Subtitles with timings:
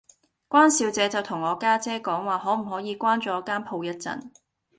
[0.49, 4.31] 關小姐就同我家姐講話可唔可以關左間鋪一陣